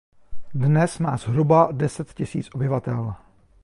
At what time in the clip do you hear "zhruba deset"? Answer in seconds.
1.17-2.13